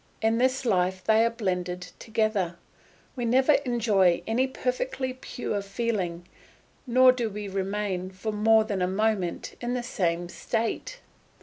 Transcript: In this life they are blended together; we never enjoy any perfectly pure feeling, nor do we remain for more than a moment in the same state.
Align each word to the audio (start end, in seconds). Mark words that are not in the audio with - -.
In 0.19 0.39
this 0.39 0.65
life 0.65 1.03
they 1.03 1.23
are 1.23 1.29
blended 1.29 1.81
together; 1.99 2.57
we 3.15 3.23
never 3.23 3.51
enjoy 3.65 4.23
any 4.25 4.47
perfectly 4.47 5.13
pure 5.13 5.61
feeling, 5.61 6.25
nor 6.87 7.11
do 7.11 7.29
we 7.29 7.47
remain 7.47 8.09
for 8.09 8.31
more 8.31 8.63
than 8.63 8.81
a 8.81 8.87
moment 8.87 9.53
in 9.61 9.75
the 9.75 9.83
same 9.83 10.27
state. 10.27 11.01